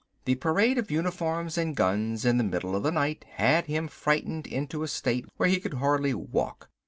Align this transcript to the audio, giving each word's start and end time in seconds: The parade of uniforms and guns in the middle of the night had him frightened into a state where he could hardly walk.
The 0.25 0.33
parade 0.33 0.79
of 0.79 0.89
uniforms 0.89 1.59
and 1.59 1.75
guns 1.75 2.25
in 2.25 2.37
the 2.39 2.43
middle 2.43 2.75
of 2.75 2.81
the 2.81 2.91
night 2.91 3.23
had 3.33 3.67
him 3.67 3.87
frightened 3.87 4.47
into 4.47 4.81
a 4.81 4.87
state 4.87 5.27
where 5.37 5.47
he 5.47 5.59
could 5.59 5.75
hardly 5.75 6.15
walk. 6.15 6.71